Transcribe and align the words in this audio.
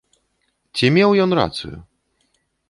Ці 0.79 0.89
меў 0.95 1.09
ён 1.27 1.37
рацыю? 1.41 1.77